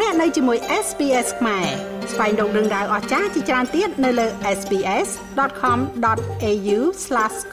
[0.00, 1.66] លោកអ្នកនៅជាមួយ SPS ខ្មែរ
[2.12, 4.26] ស្វែងរកដឹងដៅអស្ចារ្យជាច្រើនទៀតនៅលើ
[4.58, 6.78] SPS.com.au/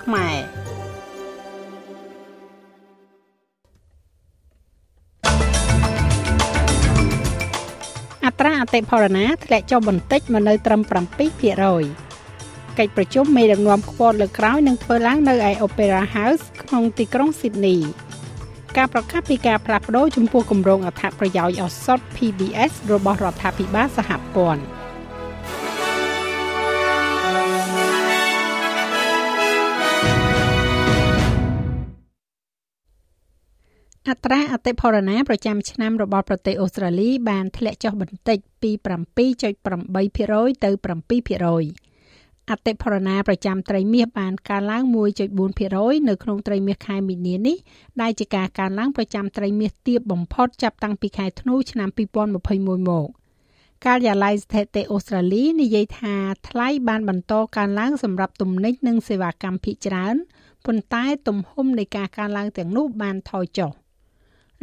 [0.04, 0.38] ខ្មែរ
[8.26, 10.92] អត្រាអតិផរណាធ្លាក់ចុះបន្តិចមកនៅត្រឹម7%
[12.80, 17.80] កិច្ចប្រជុំមេដឹកនាំខ្ពស់លើក្រោយនឹងធ្វើឡើងនៅឯ Opera House ក្នុងទីក្រុង Sydney
[18.78, 24.64] ការប្រកាសពីការផ្លាស់ប្តូរចំពោះគម្រោងអត្ថប្រយោជន៍ឱសថ PBS របស់រដ្ឋាភិបាលសហព័ន្ធ
[34.10, 38.72] អត្រាអតិផរណាប្រចាំឆ្នាំរបស់ប្រទេសអូស្ត្រាលីបានធ្លាក់ចុះបន្តិចពី
[39.38, 41.88] 7.8%ទៅ7%។
[42.50, 44.84] អតិផរណាប្រចាំត្រីមាសបានកើនឡើង
[45.46, 47.58] 1.4%នៅក្នុងត្រីមាសខែមីនានេះ
[48.02, 53.08] ដែលជាការកើនឡើងប្រចាំត្រីមាសទាបបំផុតចាប់តាំងពីខែធ្នូឆ្នាំ2021មក
[53.86, 56.16] ការិយាល័យស្ថិតិអូស្ត្រាលីនិយាយថា
[56.50, 60.16] ថ្លៃបានបន្តកើនឡើងសម្រាប់ទំនិញនិងសេវាកម្មភាគច្រើន
[60.66, 63.72] ប៉ុន្តែទំហំនៃការកើនឡើងទាំងនោះបានថយចុះ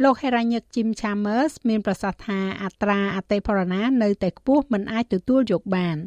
[0.03, 5.97] លោក Heranyck Jim Chambers មានប្រសាសន៍ថាអត្រាអតិផរណានៅតែខ្ពស់មិនអាចទទួលយកបាន។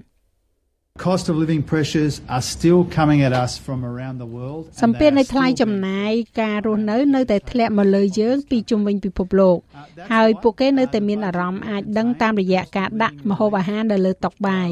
[0.99, 4.63] Cost of living pressures are still coming at us from around the world.
[4.83, 6.11] សម្ពាធនៃថ្លៃចំណាយ
[6.43, 9.57] ការរស់នៅនៅតែធ្លាក់មកលើយើងពីជុំវិញពិភពលោក
[10.13, 14.69] ហើយពួកគេនៅតែមានអារម្មណ៍អាចដឹងតាមរយៈការដាក់ម្ហូបអាហារនៅលើតុបាយ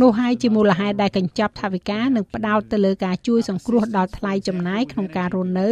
[0.00, 5.68] នោះហើយជាមូលហេតុដែលកញ្ចប់ថវិកានឹងផ្ដោតទៅលើការជួយសង្គ្រោះដល់ថ្លៃចំណាយក្នុងការរស់នៅ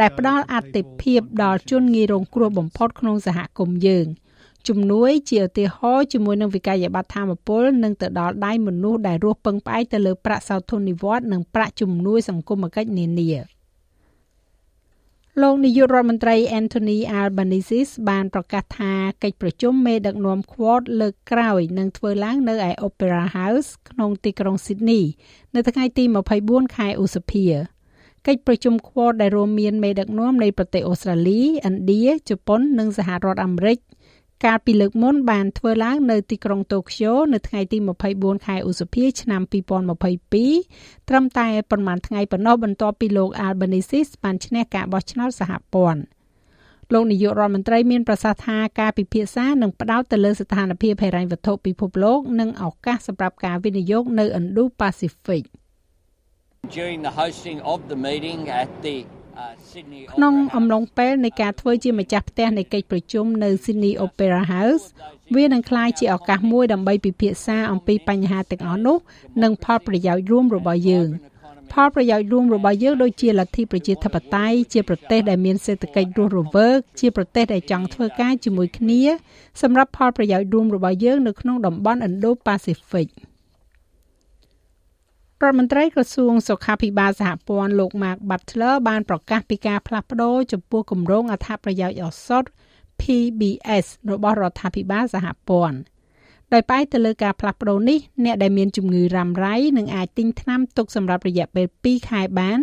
[0.00, 4.08] ដែលផ្ដល់អតិភិបដល់ជនងាយរងគ្រោះបំផុតក្នុងសហគមន៍យើង។
[4.68, 13.30] ជំនួយជាឧទាហរណ៍ជាមួយនឹងវិក័យប័ត្រធម្មពលនឹងទៅដល់ដៃមនុស្សដែលរស់ពឹងផ្អែកទៅលើប្រាក់សោធននិវត្តន៍និងប្រាក់ជំនួយសង្គមគិច្ចនានា
[15.42, 25.02] លោកនាយករដ្ឋមន្ត្រី Anthony Albanese បានប្រកាសថាកិច្ចប្រជុំមេដឹកនាំ Quad លើកក្រោយនឹងធ្វើឡើងនៅឯ Opera House ក្នុងទីក្រុង Sydney
[25.54, 26.04] នៅថ្ងៃទី
[26.40, 27.46] 24ខែឧសភា
[28.26, 33.78] កិច្ចប្រជុំ Quad ដែលរួមមានមេដឹកនាំនៃប្រទេសអូស្ត្រាលីឥណ្ឌាជប៉ុននិងសហរដ្ឋអាមេរិក
[34.44, 37.78] កាលពីលើកមុនបានធ្វើឡើងនៅទីក្រុងតូក្យូនៅថ្ងៃទី
[38.12, 39.42] 24ខែឧសភាឆ្នាំ
[40.24, 46.02] 2022ត្រឹមតែប្រមាណថ្ងៃប៉ុណ្ណោះបន្ទាប់ពីលោក Albanese បានឈ្នះការបោះឆ្នោតសហព័ន្ធ
[46.92, 55.44] លោកនាយករដ្ឋមន្ត្រីមានប្រសាសន៍ថាការពិភាក្សានឹងផ្ដោតទៅលើស្ថានភាពហិរញ្ញវត្ថុពិភពលោកនិងឱកាសសម្រាប់ការវិនិយោគនៅ Indo-Pacific
[56.76, 58.96] During the hosting of the meeting at the
[60.14, 64.84] ក្នុងអំឡុងពេលនៃការធ្វើជាម្ចាស់ផ្ទះនៃកិច្ចប្រជុំនៅ Sydney Opera House
[65.36, 68.96] វានឹងក្លាយជាឱកាសមួយដើម្បីពិភាក្សាអំពីបញ្ហាទាំងអស់នោះ
[69.42, 71.08] និងផលប្រយោជន៍រួមរបស់យើង
[71.72, 79.02] ផលប្រយោជន៍រួមរបស់យើងដូចជាលទ្ធិប្រជាធិបតេយ្យជាប្រទេសដែលមានសេដ្ឋកិច្ចរស់រវើកជាប្រទេសដែលចង់ធ្វើការជាមួយគ្នា
[79.62, 83.08] សម្រាប់ផលប្រយោជន៍រួមរបស់យើងនៅក្នុងតំបន់ Indo-Pacific។
[85.42, 92.44] រដ្ឋមន្ត្រីក្រសួងសុខាភិបាលសហព័ន្ធលោក Mark Butler បានប្រកាសពីការផ្លាស់ប្តូរចំពោះគម្រោងអត្ថប្រយោជន៍ឱសថ
[93.00, 95.78] PBS របស់រដ្ឋាភិបាលសហព័ន្ធ
[96.52, 102.58] ដោយផ្អែកទៅលើការផ្លាស់ប្តូរនេះអ្នកដែលមានជំងឺរ៉ាំរ៉ៃនឹងអាចទិញថ្នាំទុកសម្រាប់រយៈពេល2ខែបាន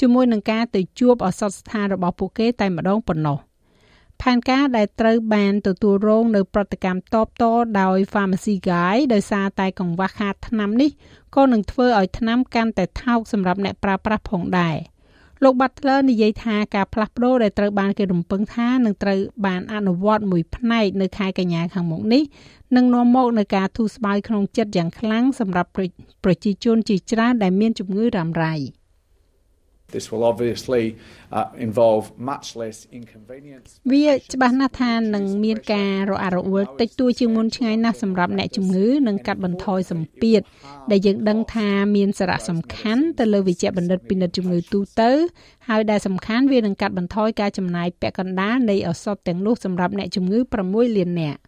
[0.00, 3.38] ជាមួយនឹងការទៅជួបឱសថស្ថានរបស់ពួកគេតែម្ដងប៉ុណ្ណោះ
[4.22, 7.44] ផែនការដែលត្រូវបានទទួលរងនៅប្រតិកម្មតបត
[7.80, 10.90] ដោយ Pharmacy Guy ដោយសារតែកង្វះខាតថ្នាំនេះ
[11.36, 14.76] ក៏នឹងធ្វើឲ្យថ្នាំកាន់តែថោកសម្រាប់អ្នកប្រើប្រាស់ផងដែរ
[15.42, 22.22] លោក Butler និយាយថាការផ្លាស់ប្ដូរដែលត្រូវបានគេរំពឹងថានឹងត្រូវបានអនុវត្តមួយផ្នែកនៅខែកញ្ញាខាងមុខនេះ
[22.76, 25.70] នឹងនាំមកនូវការធូរស្បើយក្នុងចិត្តយ៉ាងខ្លាំងសម្រាប់
[26.24, 28.54] ប្រជាជនជាច្រើនដែលមានជំងឺរ៉ាំរ៉ៃ។
[29.90, 30.98] This will obviously
[31.32, 40.40] uh, involve much less inconvenience វាច្បាស់ណាស់ថានឹងមានការរអាក់រអួលតិចតួជាងមុនឆ្ងាយណាស់សម្រាប់អ្នកជំងឺនិងកាត់បន្ថយសម្ពាធ
[40.90, 45.10] ដែលយើងដឹងថាមានសារៈសំខាន់ទៅលើវិជ្ជបណ្ឌិតពិនិត្យជំងឺទូទៅ
[45.68, 50.38] ហើយដែលសំខាន់វានឹងកាត់បន្ថយការចំណាយពាក់កណ្ដាលនៃឱសថទាំងនោះសម្រាប់អ្នកជំងឺ
[50.68, 51.40] 6លាននាក់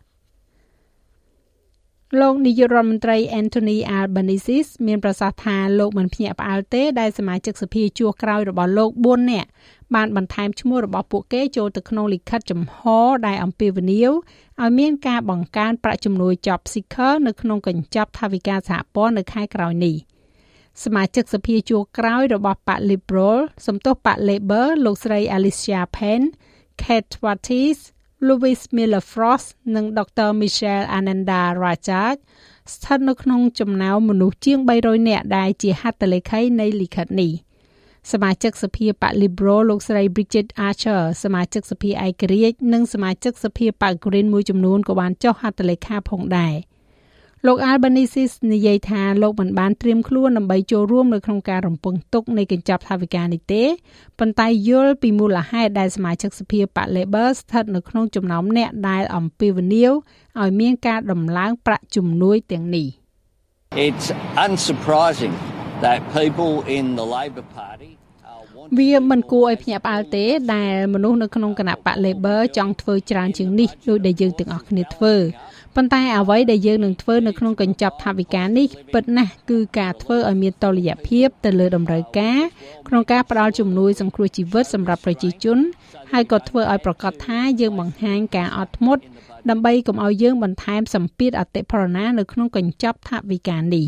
[2.19, 9.49] លោកនាយករដ្ឋមន្ត្រី Anthony Albanese មានប្រសាសន៍ថាលោកមិនភ្ញាក់ផ្អើលទេដែលសមាជិកសភាជួរក្រោយរបស់លោក4នាក់
[9.95, 12.79] បានបន្ថែមឈ្មោះរបស់ពួកគេចូលទៅក្នុងលិខិតចំហ
[13.27, 14.11] ដែលអំពាវនាវ
[14.61, 19.97] ឲ្យមានការបង្កើនប្រាក់ជំនួយ Job Seeker នៅក្នុងកញ្ចប់ថវិកាសហព័ន្ធនៅខែក្រោយនេះ
[20.85, 26.23] សមាជិកសភាជួរក្រោយរបស់បក Liberal សំទោសបក Labor លោកស្រី Alicia Penn
[26.83, 27.79] Kate Wattis
[28.27, 30.29] Louis Miller Frost និង Dr.
[30.41, 32.17] Michelle Ananda Rajak
[32.75, 37.33] ស្ថិតនៅក្នុងចំណោមមនុស្សជាង300នាក់ដែលជាហត្ថលេខីនៃលិខិតនេះ
[38.13, 46.55] សមាជិកសភាបក Liberal លោកស្រី Bridget Archer សមាជិកសភាឯករាជ្យនិងសមាជិកសភាបក Green មួយចំនួនក៏បានចុះហត្ថលេខាផងដែរ
[47.47, 53.63] លោក Albanese និយាយថាលោកមិនបានត្រៀមខ្លួនដើម្បីចូលរួមនៅក្នុងការរំពឹងទុកនៃកញ្ចប់ថវិកានេះទេ
[54.19, 59.93] ប៉ុន្តែយល់ពីមូលហេតុដែលសមាជិកសភាបក Labor ស្ថិតនៅក្នុងចំណោមអ្នកដែលអំពាវនាវ
[60.41, 62.89] ឲ្យមានការដំឡើងប្រាក់ជំនួយទាំងនេះ
[63.87, 64.07] It's
[64.45, 65.35] unsurprising
[65.85, 67.91] that people in the Labor Party
[68.79, 75.15] វាមិនគួរឲ្យភ្ញាក់ផ្អើលទេដែលមនុស្សនៅក្នុងគណៈបក Labor ចង់ធ្វើច្រើនជាងនេះដោយដែលយើងទាំងអស់គ្នាធ្វើ
[75.77, 82.41] ប៉ុន្តែអ្វីដែលយើងនឹងធ្វើនៅក្នុងកញ្ចប់ថវិកានេះពិតណាស់គឺការធ្វើឲ្យមានតុល្យភាពទៅលើតម្រូវការ
[82.89, 85.59] ក្នុងការផ្តល់ជំនួយសង្គ្រោះជីវិតសម្រាប់ប្រជាជន
[86.13, 89.03] ហើយក៏ធ្វើឲ្យប្រកាសថាយើងបង្ហាញការអត់ធ្មត់
[89.51, 93.87] ដើម្បីកុំឲ្យយើងបន្ថែមសម្ពាធអតិផរណានៅក្នុងកញ្ចប់ថវិកានេះ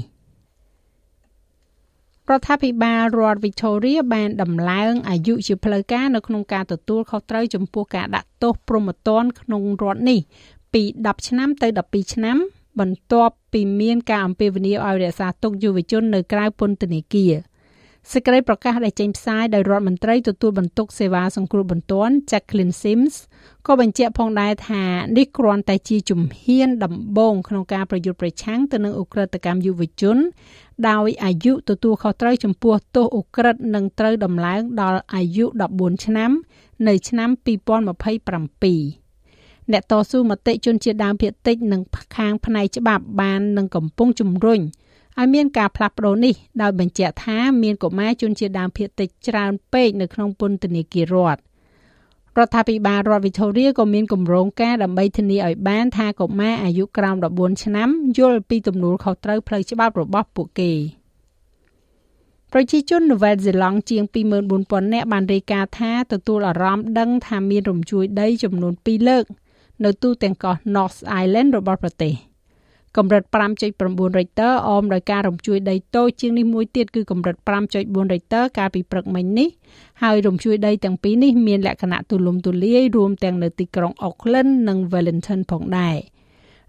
[2.31, 10.21] រដ្ឋាភិបាលរដ្ឋ Victoria បានដំឡើងអាយុជាផ្លូវការនៅក្នុងការទទួលខុសត្រូវចំពោះការដាក់ទោសព្រហ្មទណ្ឌក្នុងរដ្ឋនេះ
[10.73, 12.37] ពី10ឆ្នាំទៅ12ឆ្នាំ
[12.81, 17.35] បន្ទាប់ពីមានការអំពាវនាវឲ្យរក្សាទុកយុវជននៅក្រៅពន្ធនាគារ
[18.13, 23.15] សេចក្តីប្រកាសដែលចេញផ្សាយដោយរដ្ឋមន្ត្រីទទួលបន្ទុកសេវាសង្គ្រោះបន្ទាន់ Jacqueline Sims
[23.67, 24.83] ក៏បញ្ជាក់ផងដែរថា
[25.17, 30.17] នេះគ្រាន់តែជាជំហានដំបូងក្នុងការប្រយុទ្ធប្រឆាំងទៅនឹងអ ுக ្រិតកម្មយុវជន
[30.89, 35.45] ដោយអាយុទទួលខុសត្រូវចំពោះទោសអ ுக ្រិតនឹងត្រូវដំឡើងដល់អាយុ
[35.77, 36.31] 14ឆ្នាំ
[36.89, 39.02] នៅឆ្នាំ2027
[39.73, 41.83] អ្នកតស៊ូមតិជនជាតិដើមភាគតិចនិង
[42.17, 44.61] ខាងផ្នែកច្បាប់បាននឹងកំពុងជំរុញ
[45.19, 51.41] ឲ្យមានការផ្លាស់ប្ដូរនេះដោយបញ្ជាក់ថាមានកុមារជនជាតិដើមភាគតិចច្រើនពេកនៅក្នុងពន្ធនាគាររដ្ឋ
[52.39, 57.89] រដ្ឋាភិបាលរដ្ឋវីតូរីក៏មានគម្រោងការដើម្បីធានាឲ្យបានថាកុមារអាយុក្រោម14ឆ្នាំ
[58.19, 60.73] យល់ពីទំនួលខុសត្រូវផ្លូវច្បាប់របស់ពួកគេ
[62.53, 64.03] ប្រជាជននូវែលសេឡង់ជាង
[64.49, 69.25] 24000នាក់បានរាយការណ៍ថាទទួលអារម្មណ៍ដឹងថាមានរំជួយដីចំនួន2លើក
[69.85, 72.15] នៅទូទាំងកោះ North Island របស់ប្រទេស
[72.97, 73.23] កម្រិត
[73.71, 77.37] 5.9 Richter អមដោយការរំជួយដីតូចជាងនេះមួយទៀតគឺកម្រិត
[77.75, 79.49] 5.4 Richter កាលពីព្រឹកមិញនេះ
[80.03, 85.97] ហើយរំជួយដីទាំងពីរនេះមានលក្ខណៈទូលំទូលាយរួមទាំងនៅទីក្រុង Auckland និង Wellington ផងដែរ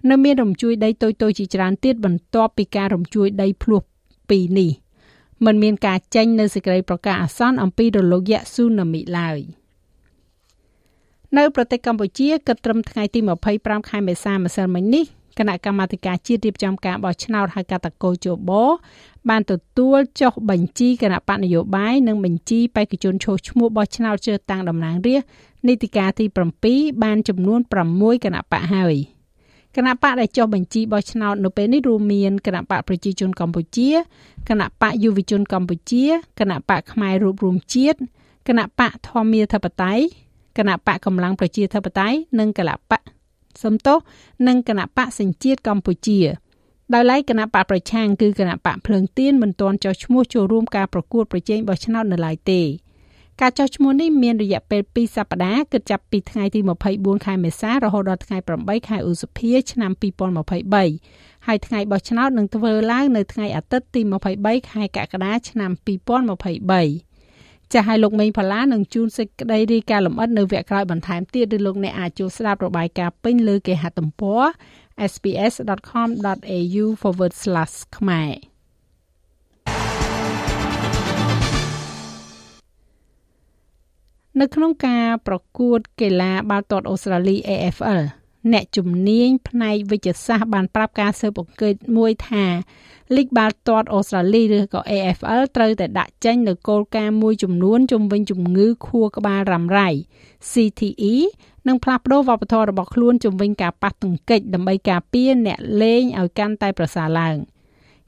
[0.09, 3.81] នៅមានរំជួយដីតូចៗជាច្រើនទៀតបន្ទាប់ពីការរំជួយដីភ្លោះ
[4.29, 4.71] ពីរនេះ
[5.45, 9.39] มันមានការចេញនៅសេចក្តីប្រកាសអាសន្នអំពីរលកយក្សស៊ូណាមីឡើយ។
[11.37, 13.19] នៅប្រទេសកម្ពុជាគិតត្រឹមថ្ងៃទី
[13.55, 15.05] 25ខែមេសាម្សិលមិញនេះ
[15.39, 18.51] គណៈកម្មាធិការជាតិរៀបចំការបោះឆ្នោតហៅកាត់តកោជប
[19.29, 26.25] បានទទួលចុះបញ្ជីគណៈបកនយោបាយនិងបញ្ជីបេក្ខជនឈោះឈ្មោះបោះឆ្នោតជ្រើសតាំងតំណាងរាស្ត្រនីតិកាលទី
[26.65, 27.59] 7បានចំនួន
[27.91, 28.95] 6គណៈបកហើយ
[29.75, 33.89] គណៈបកដែលចុះបញ្ជីបោះឆ្នោតនៅពេលនេះរួមមានគណៈបកប្រជាជនកម្ពុជា
[34.49, 36.05] គណៈបកយុវជនកម្ពុជា
[36.39, 37.97] គណៈបកផ្នែករួបរวมជាតិ
[38.47, 40.03] គណៈបកធម្មាធិបតេយ្យ
[40.57, 43.01] គណៈបកកម្លាំងប្រជាធិបតេយ្យនិងគណៈបក
[43.63, 43.97] សំទោស
[44.47, 46.19] និងគណៈបកសញ្ជាតិកម្ពុជា
[46.93, 52.61] ដោយឡែកគណៈបកប្រឆាំងគឺគណៈបកភ្លើងទៀនមិនទាន់ចុះឈ្មោះចូលរួមការប្រកួតប្រជែងបោះឆ្នោតនៅឡើយទេ
[53.41, 56.59] ការចុះឈ្មោះនេះមានរយៈពេល2សប្តាហ៍គិតចាប់ពីថ្ងៃទី
[56.93, 59.91] 24ខែមេសារហូតដល់ថ្ងៃ8ខែឧសភាឆ្នាំ
[60.69, 64.01] 2023ហើយថ្ងៃបោះឆ្នោតនឹងធ្វើឡើងនៅថ្ងៃអាទិត្យទី
[64.35, 67.12] 23ខែកក្កដាឆ្នាំ2023
[67.73, 74.43] ចាស់ឲ្យលោកមេងផល្លានឹងជួនសេចក្តីរីការលម្អិតនៅវគ្គក្រោយបន្ថែមទៀតឬលោកអ្នកអាចចូលស្ដាប់របាយការណ៍ពេញលើគេហទំព័រ
[75.11, 76.85] sps.com.au/
[77.97, 78.33] ខ្មែរ
[84.41, 88.01] នៅក្នុងការប្រកួតកីឡាបាល់ទាត់អូស្ត្រាលី AFL
[88.51, 92.45] អ្នកជំនាញផ្នែកវិទ្យាសាស្ត្របានប្រាប់ការស៊ើបអង្កេតមួយថា
[93.15, 99.89] លីកបាល់ទាត់អូស្ត្រាលីឬក៏ AFL ត្រូវតែដាក់ចេញនូវគោលការណ៍មួយចំនួនជំវិញជំងឺខួរក្បាលរ៉ាំរ៉ៃ
[100.51, 101.13] CTE
[101.67, 107.35] និងផ្លាស់ប្តូរវប្បធម៌របស់ខ្លួនជំវិញការប៉ះទង្គិចដើម្បីការពារអ្នកលេងឲ្យកាន់តែប្រសើរឡើង។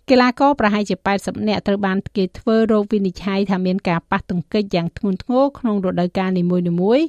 [0.09, 6.57] កីឡាករប្រហែលជា80នាក់ត្រូវបានគេធ្វើរោគវិនិច្ឆ័យថាមានការប៉ះទង្គិចយ៉ាងធ្ងន់ធ្ងរក្នុងរដូវកាលនីមួ
[6.97, 7.05] យៗ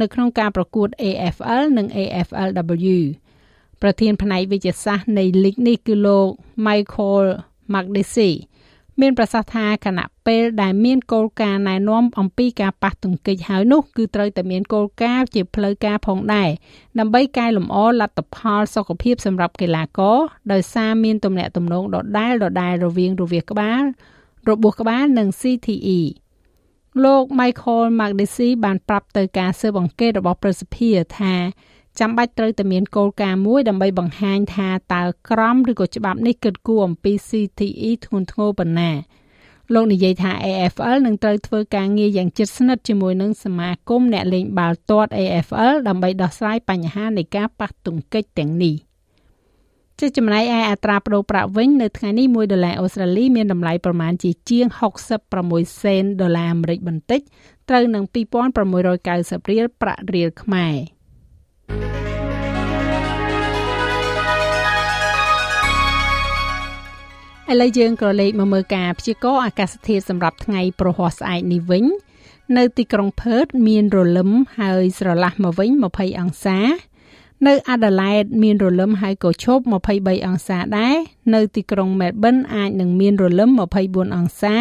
[0.00, 2.98] នៅក្នុងការប្រកួត AFL និង AFLW
[3.82, 6.28] ប្រធានផ្នែកវិទ្យាសាស្ត្រនៃលីកនេះគឺលោក
[6.66, 7.26] Michael
[7.72, 8.30] Magdisi
[9.00, 16.48] មានប្រសាសន៍ថាគណៈពេលដែលមានគោលការណ៍ណែនាំអំពីការប៉ះទង្គិចហើយនោះគឺត្រូវតែមានគោលការណ៍ជាផ្លូវការផងដែរ
[16.98, 20.18] ដើម្បីកែលម្អលទ្ធផលសុខភាពសម្រាប់កីឡាករ
[20.52, 23.82] ដោយសារមានទំនាក់ទំនងដដែលដដែលរវាងរវាសក្បាល
[24.48, 26.00] របួសក្បាលនិង CTE
[27.04, 31.34] លោក Michael Magdisi បានប្រាប់ទៅការស៊ើបអង្កេតរបស់ប្រសិទ្ធិថា
[31.98, 38.90] ចាំបាច់ត្រូវតែមានគោលការណ៍មួយដើម្បីបង្ហាញថាតើក្រមឬក៏ច្បាប់នេះគិតគូរអំពី CTE ធ្ងន់ធ្ងរប៉ុណ្ណា
[39.74, 48.74] លោកនិយាយថា AFL នឹងត្រូវធ្វើការងារយ៉ាងជិតស្និទ្ធជាមួយនឹងសមាគមអ្នកលេងបាល់ទាត់ AFL ដើម្បីដោះស្រាយបញ្ហានៃការប៉ះទង្គិចទាំងនេះ
[50.00, 54.66] ជាចំណែកឯអត្រាប្តូរប្រាក់វិញនៅថ្ងៃនេះ1ដុល្លារអូស្ត្រាលីមានតម្លៃប្រមាណជាជាង
[55.24, 57.20] 66សេនដុល្លារអាមេរិកបន្តិច
[57.68, 60.97] ត្រូវនឹង2690រៀលប្រាក់រៀលខ្មែរ
[67.52, 71.84] ឥឡូវយើងក៏លេខមកមើលការព្យាករណ៍អាកាសធាតុសម្រាប់ថ្ងៃប្រហ័សស្អែកនេះវិញ
[72.56, 76.58] នៅទីក្រុងផឺតមានរលឹមហើយស្រឡះមកវិញ20អង្សា
[77.46, 79.62] នៅអាដាលេដមានរលឹមហើយក៏ឈប់
[79.94, 80.96] 23អង្សាដែរ
[81.34, 83.50] នៅទីក្រុងមែលប៊នអាចនឹងមានរលឹម
[83.82, 84.56] 24អង្សា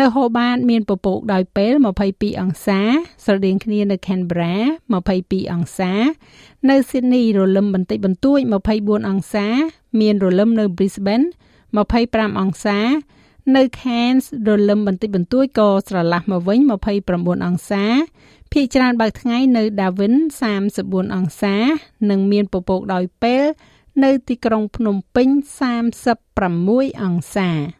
[0.00, 1.72] នៅហូបាតមានពពកដោយពេល
[2.06, 2.80] 22អង្សា
[3.24, 4.54] ស្រដៀងគ្នានៅ Canberra
[5.02, 5.92] 22អង្សា
[6.68, 8.40] នៅ Sydney រលឹមបន្តិចបន្តួច
[8.74, 9.46] 24អង្សា
[10.00, 11.26] មានរលឹមនៅ Brisbane
[11.82, 12.78] 25អង្សា
[13.56, 16.58] នៅ Cairns រលឹមបន្តិចបន្តួចក៏ស្រឡះមកវិញ
[17.02, 17.84] 29អង្សា
[18.52, 20.14] ភាគច្រើនបើកថ្ងៃនៅ Darwin
[20.64, 21.56] 34អង្សា
[22.10, 23.44] និងមានពពកដោយពេល
[24.04, 25.28] នៅទីក្រុងភ្នំពេញ
[26.20, 27.79] 36អង្សា